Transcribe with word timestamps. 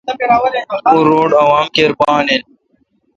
او 0.89 0.97
روڑ 1.09 1.29
عوام 1.41 1.65
کیر 1.75 1.91
بان 1.99 2.25
این۔ 2.31 2.43